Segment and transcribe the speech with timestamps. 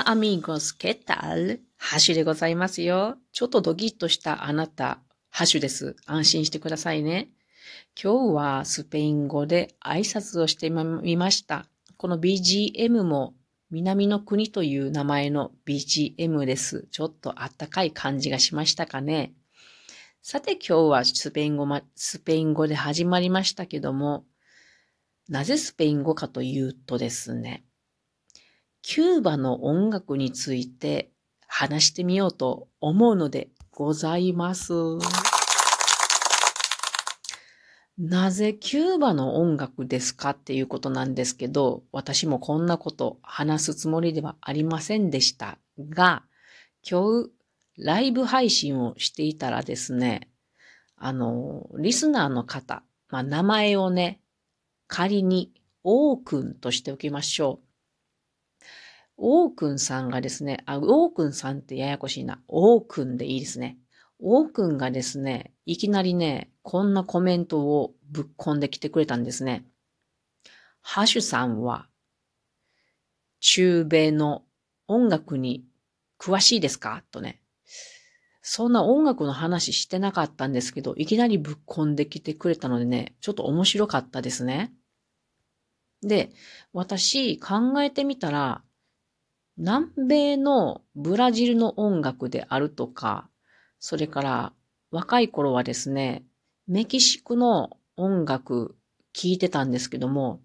[0.00, 1.60] Hola amigos, ¿qué tal?
[1.76, 3.18] ハッシュでございますよ。
[3.32, 5.94] ちょっとドキッとしたあなた、ハッシュです。
[6.06, 7.28] 安心してくださいね。
[8.02, 11.66] 今日はスペイン語で挨拶をしてみました。
[11.98, 13.34] この BGM も
[13.70, 16.88] 南の国という名前の BGM です。
[16.90, 19.34] ちょっとあったかい感じがしましたかね。
[20.22, 24.24] さて今日はスペイン語、ま、スペイン語で始まりましたけども、
[25.28, 27.64] なぜスペイン語かというとですね、
[28.82, 31.12] キューバの音楽について
[31.46, 34.72] 話してみようと思うのでございます。
[37.98, 46.22] なぜキューバの音楽ですかっていうことなんですけど、私もこんなこと話すつもりではありませんでしたが、
[46.88, 47.30] 今日
[47.76, 50.30] ライブ配信をしていたらですね、
[50.96, 54.20] あの、リスナーの方、まあ、名前をね、
[54.86, 55.52] 仮に、
[55.82, 57.69] オーくんとしておきましょう。
[59.22, 62.42] オーくんさんがですね、あ、オーくんさんってややこしいな。
[62.48, 63.78] オーくんでいいですね。
[64.18, 69.66] オーくんがですね、いきなりね、こんなコメントをぶっ込んできてくれたんですね。
[70.80, 71.86] ハシュさんは、
[73.40, 74.42] 中米の
[74.88, 75.66] 音楽に
[76.18, 77.02] 詳しいですか？
[77.10, 77.42] とね。
[78.42, 84.72] そんな音楽の話してなかったんですけど、いきなりぶっ込んできてくれたのでね、ちょっと面白かったですね。
[86.02, 86.30] で、
[86.72, 88.62] 私考えてみたら、
[89.60, 93.28] 南米のブラジルの音楽であるとか、
[93.78, 94.52] それから
[94.90, 96.24] 若い頃はですね、
[96.66, 98.74] メキシコの音楽
[99.12, 100.40] 聴いてたんですけども、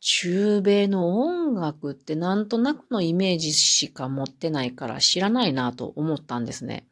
[0.00, 6.86] 中米の音楽ってなんとなくのイメージしか持ってないから知らないなと思ったんですね。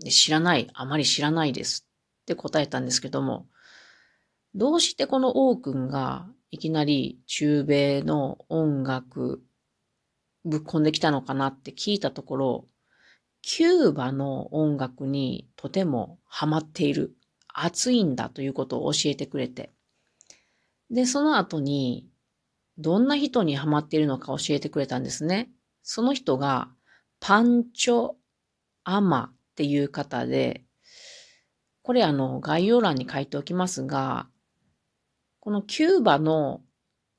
[0.00, 1.86] で知らない、あまり知らないです
[2.22, 3.46] って答えたんですけども、
[4.52, 9.44] どうしてこの王くんがいきなり中米の音楽
[10.46, 12.66] ぶっ込んできたのかなって聞いたところ、
[13.42, 17.14] キューバの音楽にとてもハマっている、
[17.52, 19.72] 熱いんだということを教えてくれて。
[20.90, 22.08] で、その後に、
[22.78, 25.50] どんな人にハマっているのか教えてくれたんですね。
[25.82, 26.70] その人が、
[27.18, 28.12] パンチョ・
[28.84, 30.64] アマっていう方で、
[31.82, 34.28] これあの概要欄に書いておきますが、
[35.40, 36.60] このキューバの、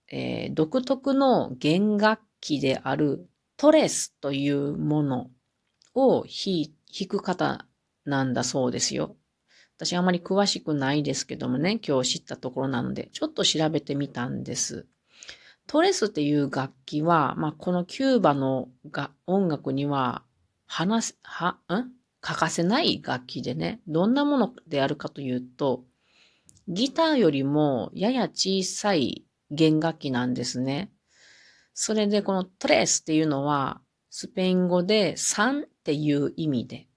[0.09, 3.27] えー、独特の弦楽器である
[3.57, 5.31] トレスというもの
[5.93, 7.65] を弾く方
[8.05, 9.15] なんだそうですよ。
[9.77, 14.87] 私あまり詳しくないですけどもね、今日知ったところなので、ちょっと調べてみたんです。
[15.67, 20.23] トレスっていう楽器は、まあ、このキューバのが音楽には、
[20.65, 21.91] 話す、は、ん？
[22.21, 25.83] 欠かせない楽器でね、どんなものであるかというと、
[26.67, 30.91] ギターよりもやや小さい弦楽器なんですね。
[31.79, 36.88] それでこのトレスっていうのは、スペイン語で3っていう意味で。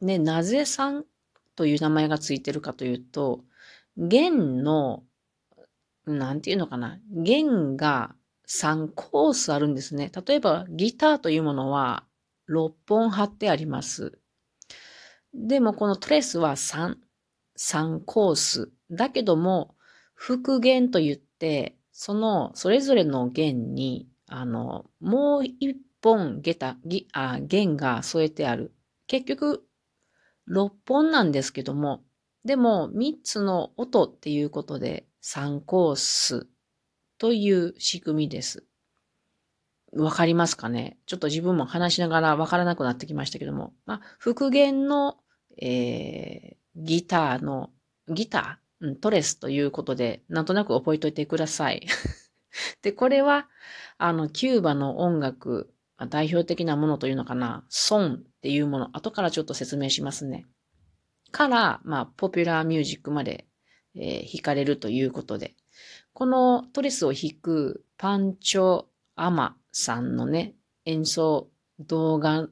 [0.00, 1.04] ね、なぜ3
[1.54, 3.44] という名前がついてるかというと、
[3.96, 5.04] 弦の、
[6.06, 8.16] なんていうのかな、弦が
[8.48, 10.10] 3コースあるんですね。
[10.26, 12.04] 例えばギターというものは
[12.48, 14.18] 6本貼ってあります。
[15.32, 16.96] でもこのトレスは3、
[17.56, 18.72] 3コース。
[18.90, 19.76] だけども、
[20.14, 26.76] 復弦と言って、その、それぞれの弦に、あの、もう一本下駄、
[27.12, 28.72] あ弦が添えてある。
[29.06, 29.66] 結局、
[30.48, 32.02] 6本なんですけども、
[32.44, 36.48] でも3つの音っていうことで3コース
[37.18, 38.64] という仕組みです。
[39.92, 40.98] わかりますかね？
[41.06, 45.18] ちょっと自分も話しながらわからなくなってきましたけども、まあ、復元の、
[45.60, 47.70] えー、ギターの、
[48.08, 48.69] ギター？
[48.80, 51.86] うん、トレスということで、なんとなく覚えといてください。
[52.82, 53.48] で、これは、
[53.98, 55.72] あの、キューバの音楽、
[56.08, 60.46] 代表的なものというのかな、ソンっていうもの、後からちょっと説明しますね。
[61.30, 63.46] から、まあ、ポピュラーミュージックまで、
[63.94, 65.56] えー、弾かれるということで、
[66.12, 70.54] このトレスを弾くパンチョ・アマさんのね、
[70.84, 72.48] 演奏動画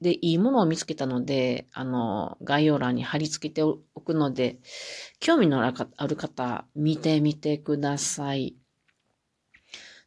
[0.00, 4.58] で、いいものを見つけたので、あの、概要欄に貼り付けておくので、
[5.18, 8.56] 興味のある方、見てみてください。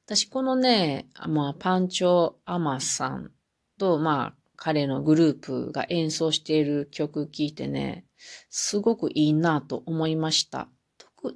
[0.06, 3.32] 私、このね、まあ、パンチョ・アマさん
[3.78, 8.06] と、まあ、彼のグループが演奏している曲聴いてね、
[8.50, 10.70] すごくいいなと思いました。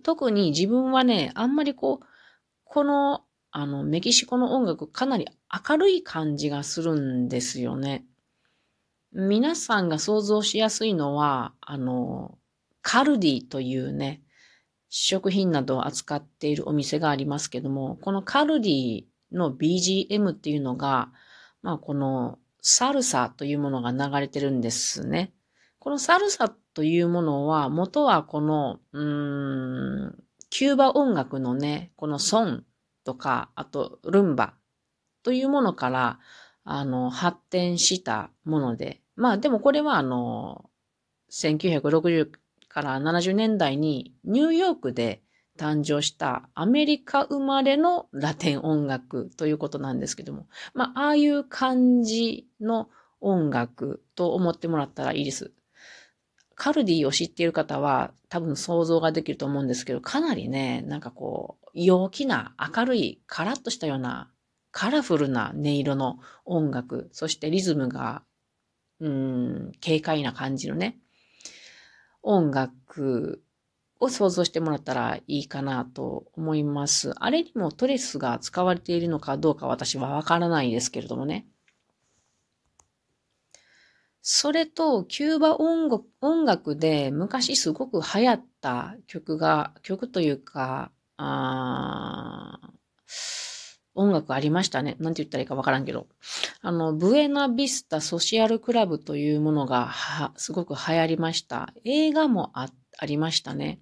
[0.03, 2.05] 特に自分はね、あんまりこう、
[2.65, 5.27] この、あの、メキシコの音楽かなり
[5.69, 8.05] 明るい感じがするんですよね。
[9.19, 12.37] 皆さんが想像しやすいのは、あの、
[12.83, 14.21] カルディというね、
[14.89, 21.09] 食品などを扱っているお店がありますけども、このカルディの BGM っていうのが、
[21.63, 25.33] まあこのサルサというものが流れてるんですね。
[25.79, 32.65] このサルサというものは、元はこの、うーん、キューバ音楽のね、このソン
[33.03, 34.53] とか、あとルンバ
[35.23, 36.19] というものから、
[36.63, 40.69] あの、発展したもので、まあでもこれはあの、
[41.31, 42.29] 1960
[42.69, 45.21] から70年代にニューヨークで
[45.57, 55.51] 誕生したアメリカ生まれのラテン音楽ということなんですけども、まあ、ああいう感じの音楽と思ってもらったらいいです。
[56.53, 64.31] カルディを知っている方は多分想像ができると思うんですけど、かなりね、なんかこう、陽気な明るいカラッとしたような
[64.71, 68.23] カラフルな音色の音楽、そしてリズムが、
[68.99, 70.97] うん、軽快な感じのね、
[72.23, 73.43] 音楽
[73.99, 77.13] を想像してもらったらいいかなと思います。
[77.17, 81.47] あれにもトレスが使われているのかどうか私はわからないですけれどもね。
[84.21, 92.59] それと、キューバ音楽で昔すごく流行った曲が、曲というか、あ
[93.95, 94.95] 音楽ありましたね。
[94.99, 96.07] なんて言ったらいいかわからんけど。
[96.67, 99.93] あの、ブエナビスタソシアルクラブというものが
[100.35, 101.73] すごく流行りました。
[101.85, 102.67] 映画もあ
[103.05, 103.79] りましたね。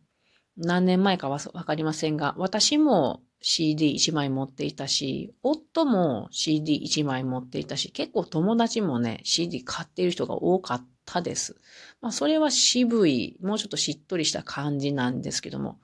[0.55, 11.55] 何年前かはわかりませんが、私も CD1 枚持っていたし、夫も CD1 枚持っていたし、結構友達もね、CD 買っている人が多かったです。
[12.01, 15.79] まあ、それは渋い、もうちょっとしっとりした感じなんですけども、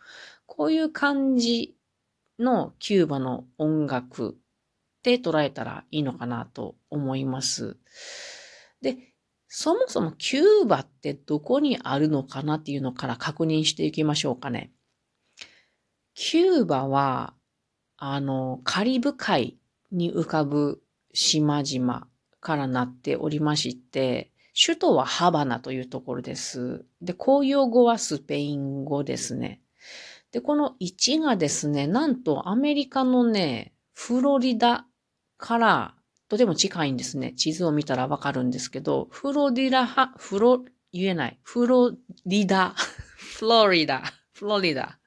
[0.45, 1.75] こういう感じ
[2.38, 4.38] のキューバの音楽
[5.01, 7.77] って捉えたらいいのかなと思います。
[8.83, 8.98] で、
[9.48, 14.71] そもそもキューバってどこにあるのかなっていうのから確認していきましょうかね。
[16.13, 17.33] キューバは、
[17.98, 19.57] あの、カリブ海
[19.92, 20.83] に浮かぶ
[21.13, 22.07] 島々
[22.39, 26.86] からなっておりまして、首都はハバナというところです。
[27.01, 29.62] で、公用語はスペイン語ですね。
[30.31, 34.86] で、この1がですね、なんとアメリカのね、フロリダ
[35.42, 35.96] から
[36.30, 37.34] とても近いんですね。
[37.34, 41.40] 地図を見たらわかるんですけど、フロリダは、フロ、言えない。
[41.44, 41.92] フロ
[42.26, 42.74] リダ、
[43.18, 44.04] フロリダ、
[44.34, 44.98] フロリダ。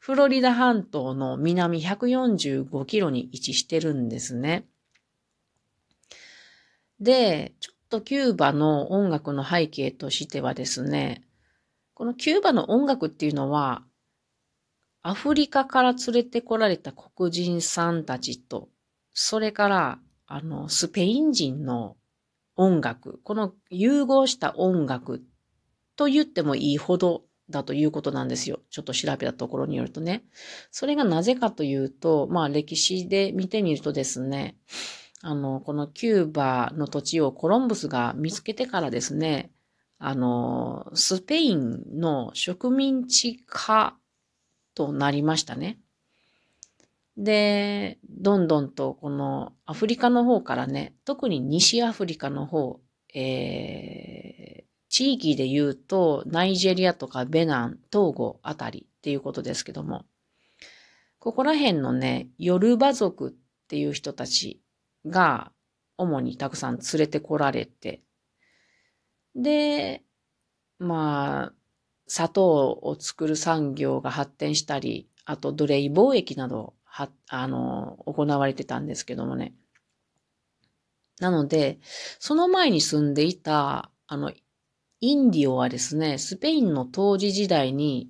[0.00, 4.66] フロリダ半島の南145キロに位置してるんですね。
[6.98, 11.22] で、ちょっとキューバの音楽の背景としてはですね、
[11.94, 13.84] このキューバの音楽っていうのは、
[15.02, 18.68] アフリカから連れてこられた黒人さんたちと、
[19.18, 21.96] それからあの、スペイン人の
[22.56, 25.22] 音楽、この融合した音楽
[25.94, 28.60] と言ってもいいほどだということなんですよ。
[28.70, 30.24] ちょっと調べたところによるとね。
[30.72, 34.56] それがなぜかというと、まあ歴史で見てみるとですね、
[35.22, 39.52] あの、このキューバの土地をコロンブスが見つけてからですね、
[39.98, 43.96] あの、スペインの植民地化
[44.74, 45.78] となりましたね。
[47.16, 52.80] で、どんどんとこのアフリカの方からね、特に西アフリカの方、
[53.14, 60.04] えー、地域で言うと、ナイジェリアとかベナン、トーゴあたりっていうことですけども、
[61.18, 63.32] ここら辺のね、ヨルバ族っ
[63.68, 64.60] ていう人たち
[65.06, 65.50] が
[65.96, 68.02] 主にたくさん連れてこられて、
[69.34, 70.02] で、
[70.78, 71.52] まあ、
[72.06, 79.54] 砂糖を作る産業が発展したり、あと奴隷貿易などは、あの、行われてたんですけどもね。
[81.20, 81.78] なので、
[82.18, 84.32] その前に住んでいた、あの、
[85.00, 88.08] インディオはですね、スペインの統治時代に、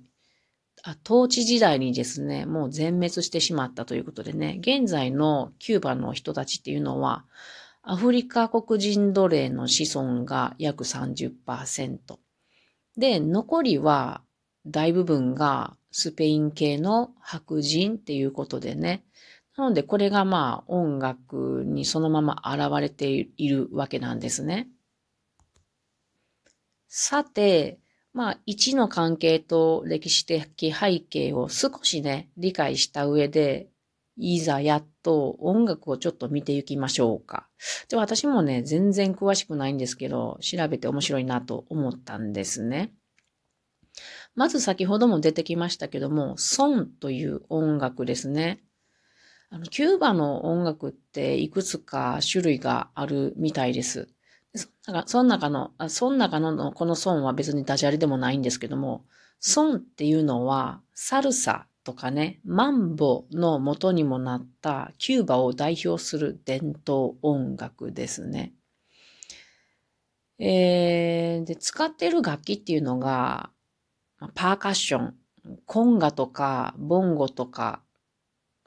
[0.83, 7.25] あ統治時代にですね、もう全滅してしまったということでね、現在のキューバの人たちっていうのは、
[7.81, 11.99] アフリカ黒人奴隷の子孫が約30%。
[12.95, 14.21] で、残りは
[14.65, 19.03] 大部分がスペイン系の白人っていうことでね。
[19.57, 24.67] なのでこれがまあ音楽にそのまま現れているわけなんですね。
[26.87, 27.79] さて、
[28.13, 33.67] まあ一の関係と歴史的背景を少しね、理解した上で、
[34.17, 37.47] いざやっと音楽をちょっと見ていきましょうか。
[37.89, 42.93] で私もね、全然詳しくないんですけど、調べて面白いなと思ったんですね。
[44.37, 48.63] まず先ほども出てきましたけども、ソンという音楽ですね。
[49.49, 54.09] あの、キューバの音楽っていくつか種類があるみたいです。
[55.07, 59.05] その中の、その中のこのソンは別にダジャレでもないんですけども、
[59.39, 68.53] ソンっていうのはサルサとかね、マンボの元にもなったキューバを代表する伝統音楽ですね。
[70.37, 73.49] えー、で、使ってる楽器っていうのが、
[74.33, 75.15] パーカッション、
[75.65, 77.81] コンガとか、ボンゴとか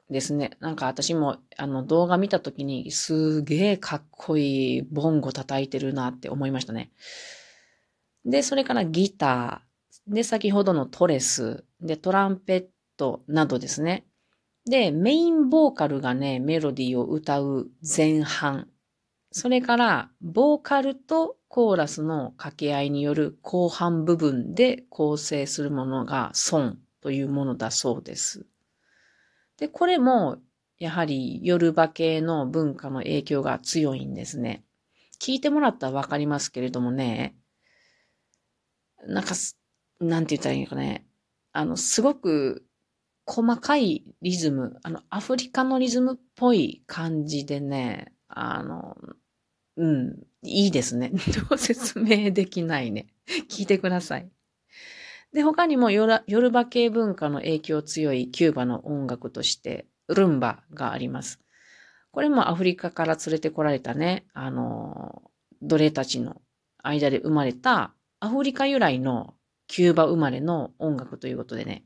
[0.09, 0.51] ですね。
[0.59, 6.91] なんか私もあの動画見たときにすげえかっこいいボンゴ叩いてるなって思いましたね。
[8.25, 9.71] で、それからギター、
[10.07, 12.65] で、先ほどのトレス、で、トランペッ
[12.97, 14.05] トなどですね。
[14.65, 18.67] で、メインボーカルがね、メロディーを歌う前半。
[19.31, 28.45] それから、ボーカルとコーラスの掛け合いによる後半部分で構成するものがソというものだそうです。
[29.57, 30.37] で、これも、
[30.79, 34.63] やはり夜バ系の文化の影響が強いんですね。
[35.19, 37.35] 聞いてもらったらわかりますけれどもね、
[39.05, 39.35] なんか、
[39.99, 41.05] なんて言ったらいいのかね。
[41.53, 42.65] あの、すごく
[43.25, 48.97] 細かいリズム、あの、アフリカのリズムっぽい感じでね、あの、
[49.77, 51.09] うん、いいですね。
[51.49, 53.07] どう説明できないね。
[53.49, 54.29] 聞いてください。
[55.33, 61.39] で、他にもヨルバ系文化の影響強いキューバの音楽として、ルンバがあります。
[62.11, 65.21] これもアフリカから連れてこられたね、あの、
[65.61, 66.41] 奴隷たちの
[66.83, 69.35] 間で生まれたアフリカ由来の
[69.67, 71.85] キューバ生まれの音楽ということでね、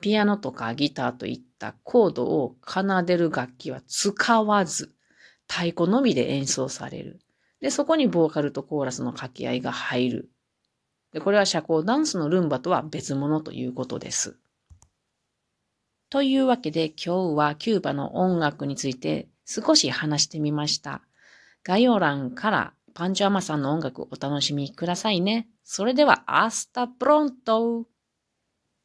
[0.00, 4.92] ピアノとかギターといったコードを奏でる楽器は使わず、
[5.50, 7.18] 太鼓のみで演奏される。
[7.60, 10.30] で、そこにボーカルとコーラスの掛け合いが入る。
[11.12, 14.36] で、これは社交ダンスのルンバとは別物ということです。
[16.08, 21.02] というわけで今日はキューバの音楽について少し話してみました。
[21.64, 25.48] 概要欄からパンチョアマさんの音楽お楽しみくださいね。
[25.64, 27.86] それでは、 Hasta pronto